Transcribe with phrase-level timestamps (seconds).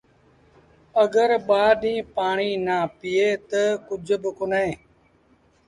[1.03, 4.69] اَگر ٻآ ڏيٚݩهݩ پآڻيٚ نا پيٚئي تا ڪجھ با ڪونهي۔